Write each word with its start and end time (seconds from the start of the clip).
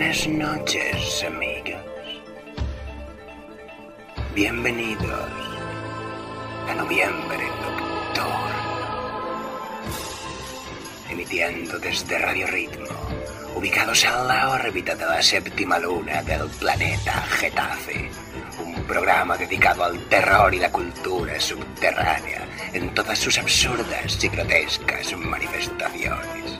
Buenas 0.00 0.26
noches, 0.28 1.24
amigos. 1.26 1.76
Bienvenidos 4.34 5.30
a 6.70 6.74
Noviembre 6.74 7.44
Nocturno. 7.60 8.30
Emitiendo 11.10 11.78
desde 11.78 12.18
Radio 12.18 12.46
Ritmo, 12.46 12.86
ubicados 13.54 14.02
en 14.04 14.26
la 14.26 14.48
órbita 14.48 14.94
de 14.94 15.04
la 15.04 15.22
séptima 15.22 15.78
luna 15.78 16.22
del 16.22 16.48
planeta 16.48 17.20
Getafe. 17.38 18.08
Un 18.64 18.82
programa 18.84 19.36
dedicado 19.36 19.84
al 19.84 20.00
terror 20.08 20.54
y 20.54 20.60
la 20.60 20.72
cultura 20.72 21.38
subterránea 21.38 22.48
en 22.72 22.94
todas 22.94 23.18
sus 23.18 23.36
absurdas 23.36 24.24
y 24.24 24.28
grotescas 24.28 25.14
manifestaciones. 25.18 26.59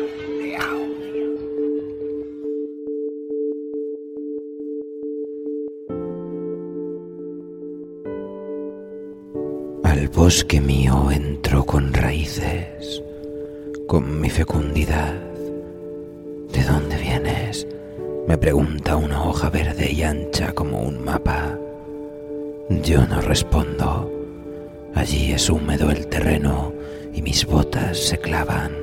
bosque 10.23 10.61
mío 10.61 11.09
entro 11.09 11.65
con 11.65 11.91
raíces, 11.95 13.01
con 13.87 14.21
mi 14.21 14.29
fecundidad. 14.29 15.15
¿De 16.53 16.63
dónde 16.63 16.95
vienes? 16.97 17.65
Me 18.27 18.37
pregunta 18.37 18.97
una 18.97 19.23
hoja 19.23 19.49
verde 19.49 19.91
y 19.91 20.03
ancha 20.03 20.53
como 20.53 20.83
un 20.83 21.03
mapa. 21.03 21.57
Yo 22.83 23.03
no 23.07 23.19
respondo. 23.21 24.11
Allí 24.93 25.31
es 25.31 25.49
húmedo 25.49 25.89
el 25.89 26.05
terreno 26.05 26.71
y 27.15 27.23
mis 27.23 27.43
botas 27.43 27.97
se 27.97 28.19
clavan. 28.19 28.73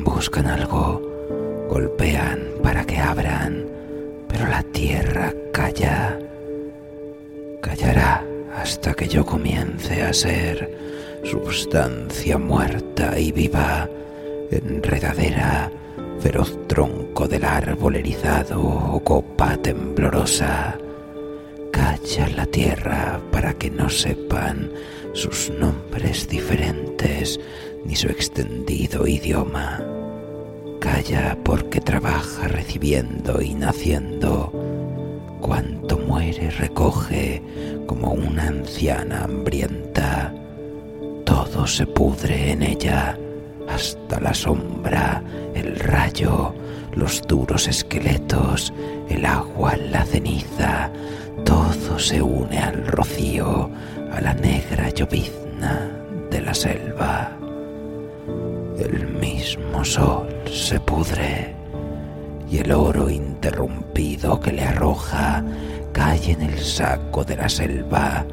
Buscan 0.00 0.48
algo, 0.48 1.00
golpean 1.70 2.40
para 2.64 2.84
que 2.84 2.98
abran, 2.98 3.64
pero 4.26 4.48
la 4.48 4.64
tierra 4.64 5.32
calla. 5.52 6.18
Callará 7.62 8.27
hasta 8.60 8.94
que 8.94 9.08
yo 9.08 9.24
comience 9.24 10.02
a 10.02 10.12
ser 10.12 10.76
substancia 11.22 12.38
muerta 12.38 13.18
y 13.18 13.30
viva, 13.30 13.88
enredadera, 14.50 15.70
feroz 16.18 16.58
tronco 16.66 17.28
del 17.28 17.44
árbol 17.44 17.96
erizado 17.96 18.60
o 18.60 19.02
copa 19.04 19.56
temblorosa. 19.56 20.76
Calla 21.72 22.28
la 22.36 22.46
tierra 22.46 23.20
para 23.30 23.54
que 23.54 23.70
no 23.70 23.88
sepan 23.88 24.72
sus 25.12 25.50
nombres 25.50 26.28
diferentes 26.28 27.38
ni 27.84 27.94
su 27.94 28.08
extendido 28.08 29.06
idioma. 29.06 29.80
Calla 30.80 31.38
porque 31.44 31.80
trabaja 31.80 32.48
recibiendo 32.48 33.40
y 33.40 33.54
naciendo. 33.54 34.67
Cuanto 35.40 35.98
muere 35.98 36.50
recoge 36.50 37.42
como 37.86 38.12
una 38.12 38.48
anciana 38.48 39.24
hambrienta. 39.24 40.34
Todo 41.24 41.66
se 41.66 41.86
pudre 41.86 42.52
en 42.52 42.62
ella, 42.62 43.16
hasta 43.68 44.20
la 44.20 44.34
sombra, 44.34 45.22
el 45.54 45.78
rayo, 45.78 46.54
los 46.94 47.22
duros 47.22 47.68
esqueletos, 47.68 48.72
el 49.08 49.24
agua, 49.24 49.76
la 49.76 50.04
ceniza. 50.04 50.90
Todo 51.44 51.98
se 51.98 52.20
une 52.20 52.58
al 52.58 52.86
rocío, 52.86 53.70
a 54.12 54.20
la 54.20 54.34
negra 54.34 54.90
llovizna 54.90 55.88
de 56.30 56.40
la 56.40 56.54
selva. 56.54 57.36
El 58.78 59.08
mismo 59.08 59.84
sol 59.84 60.28
se 60.50 60.80
pudre 60.80 61.57
y 62.50 62.58
el 62.58 62.72
oro 62.72 63.10
interrumpido 63.10 64.40
que 64.40 64.52
le 64.52 64.64
arroja 64.64 65.44
cae 65.92 66.32
en 66.32 66.42
el 66.42 66.58
saco 66.58 67.24
de 67.24 67.36
la 67.36 67.48
selva 67.48 68.24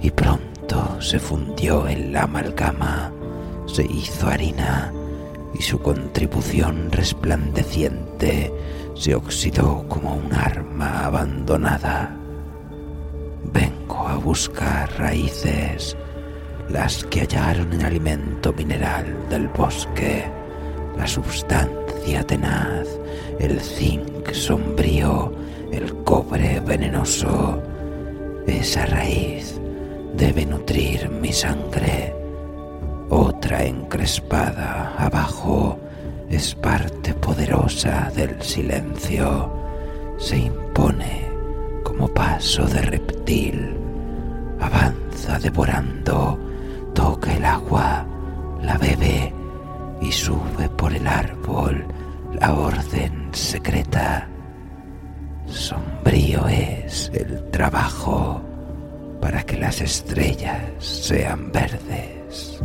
y 0.00 0.10
pronto 0.10 1.00
se 1.00 1.18
fundió 1.18 1.86
en 1.88 2.12
la 2.12 2.22
amalgama, 2.22 3.12
se 3.66 3.84
hizo 3.84 4.28
harina 4.28 4.92
y 5.54 5.62
su 5.62 5.80
contribución 5.80 6.90
resplandeciente 6.90 8.52
se 8.94 9.14
oxidó 9.14 9.86
como 9.88 10.14
un 10.14 10.32
arma 10.32 11.06
abandonada. 11.06 12.16
Vengo 13.52 14.08
a 14.08 14.16
buscar 14.16 14.90
raíces, 14.98 15.96
las 16.68 17.04
que 17.04 17.20
hallaron 17.20 17.72
en 17.72 17.84
alimento 17.84 18.52
mineral 18.52 19.28
del 19.28 19.48
bosque, 19.48 20.24
la 20.96 21.06
sustancia 21.06 21.79
tenaz, 22.26 22.88
el 23.38 23.60
zinc 23.60 24.32
sombrío, 24.32 25.32
el 25.72 25.94
cobre 26.04 26.60
venenoso. 26.60 27.62
Esa 28.46 28.86
raíz 28.86 29.60
debe 30.16 30.44
nutrir 30.46 31.08
mi 31.08 31.32
sangre. 31.32 32.14
Otra 33.08 33.64
encrespada 33.64 34.94
abajo 34.98 35.78
es 36.28 36.54
parte 36.54 37.14
poderosa 37.14 38.10
del 38.14 38.40
silencio. 38.42 39.50
Se 40.18 40.36
impone 40.36 41.28
como 41.82 42.08
paso 42.08 42.64
de 42.66 42.82
reptil. 42.82 43.76
Avanza 44.60 45.38
devorando, 45.38 46.38
toca 46.94 47.34
el 47.34 47.44
agua, 47.44 48.06
la 48.62 48.76
bebe 48.76 49.39
y 50.00 50.12
sube 50.12 50.68
por 50.76 50.92
el 50.92 51.06
árbol 51.06 51.84
la 52.38 52.54
orden 52.54 53.28
secreta. 53.32 54.28
Sombrío 55.46 56.46
es 56.48 57.10
el 57.12 57.50
trabajo 57.50 58.40
para 59.20 59.42
que 59.42 59.58
las 59.58 59.80
estrellas 59.80 60.60
sean 60.78 61.50
verdes. 61.52 62.60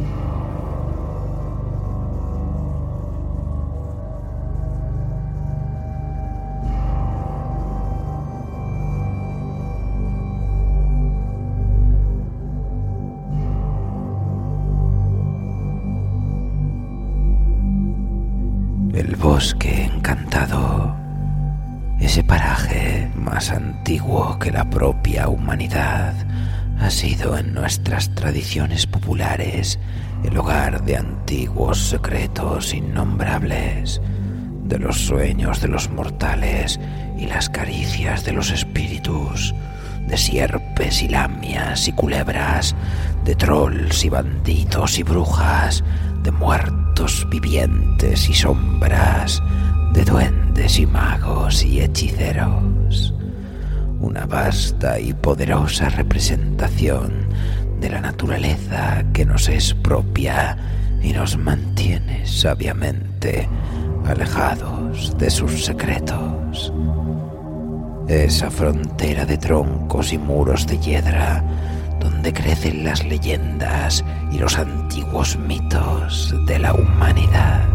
Bosque 19.36 19.84
encantado, 19.84 20.96
ese 22.00 22.24
paraje 22.24 23.12
más 23.16 23.52
antiguo 23.52 24.40
que 24.40 24.50
la 24.50 24.70
propia 24.70 25.28
humanidad, 25.28 26.14
ha 26.80 26.90
sido 26.90 27.38
en 27.38 27.54
nuestras 27.54 28.16
tradiciones 28.16 28.88
populares 28.88 29.78
el 30.24 30.38
hogar 30.38 30.86
de 30.86 30.96
antiguos 30.96 31.90
secretos 31.90 32.74
innombrables, 32.74 34.00
de 34.64 34.80
los 34.80 35.02
sueños 35.02 35.60
de 35.60 35.68
los 35.68 35.90
mortales 35.90 36.80
y 37.18 37.26
las 37.26 37.50
caricias 37.50 38.24
de 38.24 38.32
los 38.32 38.52
espíritus, 38.52 39.54
de 40.08 40.18
sierpes 40.18 41.02
y 41.02 41.10
lamias 41.10 41.90
y 41.90 41.92
culebras, 41.92 42.74
de 43.26 43.36
trolls 43.36 44.06
y 44.06 44.08
bandidos 44.08 44.98
y 44.98 45.04
brujas, 45.04 45.84
de 46.26 46.32
muertos 46.32 47.28
vivientes 47.30 48.28
y 48.30 48.34
sombras, 48.34 49.44
de 49.94 50.04
duendes 50.04 50.80
y 50.80 50.88
magos 50.88 51.64
y 51.64 51.82
hechiceros. 51.82 53.14
Una 54.00 54.26
vasta 54.26 55.00
y 55.00 55.14
poderosa 55.14 55.90
representación 55.90 57.30
de 57.80 57.90
la 57.92 58.02
naturaleza 58.02 59.06
que 59.14 59.24
nos 59.24 59.48
es 59.50 59.76
propia 59.76 60.58
y 61.04 61.14
nos 61.14 61.38
mantiene 61.38 62.26
sabiamente 62.26 63.48
alejados 64.08 65.16
de 65.20 65.30
sus 65.30 65.64
secretos. 65.64 66.74
Esa 68.08 68.50
frontera 68.50 69.28
de 69.28 69.38
troncos 69.38 70.12
y 70.12 70.18
muros 70.18 70.66
de 70.66 70.80
hiedra 70.80 71.44
donde 72.06 72.32
crecen 72.32 72.84
las 72.84 73.04
leyendas 73.04 74.06
y 74.32 74.38
los 74.38 74.58
antiguos 74.60 75.38
mitos 75.38 76.36
de 76.46 76.60
la 76.60 76.74
humanidad. 76.74 77.75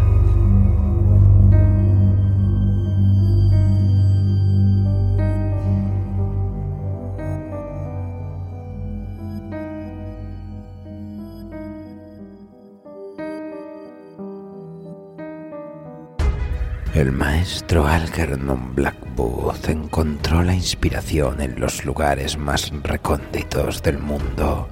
El 17.00 17.12
maestro 17.12 17.87
Algernon 17.87 18.75
Blackwood 18.75 19.70
encontró 19.70 20.43
la 20.43 20.52
inspiración 20.52 21.41
en 21.41 21.58
los 21.58 21.87
lugares 21.87 22.37
más 22.37 22.70
recónditos 22.82 23.82
del 23.82 23.99
mundo. 23.99 24.69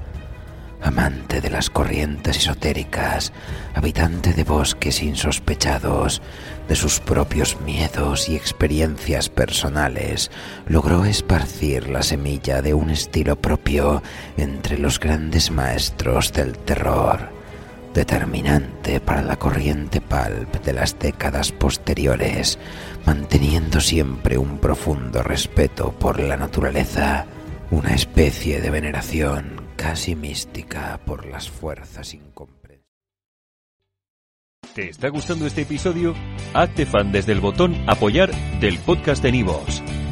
Amante 0.83 1.41
de 1.41 1.49
las 1.49 1.71
corrientes 1.71 2.37
esotéricas, 2.37 3.33
habitante 3.75 4.35
de 4.35 4.45
bosques 4.45 5.03
insospechados, 5.03 6.21
de 6.69 6.77
sus 6.77 7.01
propios 7.01 7.59
miedos 7.63 8.29
y 8.29 8.37
experiencias 8.37 9.31
personales, 9.31 10.31
logró 10.67 11.07
esparcir 11.07 11.89
la 11.89 12.03
semilla 12.03 12.61
de 12.61 12.75
un 12.75 12.91
estilo 12.91 13.37
propio 13.37 14.03
entre 14.37 14.77
los 14.77 15.01
grandes 15.01 15.51
maestros 15.51 16.35
del 16.35 16.59
terror 16.59 17.38
determinante 17.99 19.01
para 19.01 19.23
la 19.23 19.37
corriente 19.37 20.01
pulp 20.01 20.63
de 20.65 20.73
las 20.73 20.97
décadas 21.01 21.51
posteriores, 21.51 22.57
manteniendo 23.05 23.81
siempre 23.81 24.39
un 24.39 24.59
profundo 24.59 25.21
respeto 25.25 25.91
por 25.91 26.21
la 26.21 26.37
naturaleza, 26.37 27.27
una 27.73 27.97
especie 27.97 28.61
de 28.61 28.71
veneración 28.71 29.63
casi 29.75 30.15
mística 30.15 31.01
por 31.05 31.27
las 31.27 31.51
fuerzas 31.51 32.15
incomprensibles. 32.15 32.87
¿Te 34.77 34.91
está 34.91 35.09
gustando 35.09 35.49
este 35.49 35.63
episodio? 35.63 36.15
Hazte 36.55 36.87
fan 36.87 37.11
desde 37.11 37.33
el 37.33 37.41
botón 37.41 37.75
apoyar 37.89 38.31
del 38.61 38.79
podcast 38.79 39.25
de 39.25 39.33
Nivos. 39.33 39.83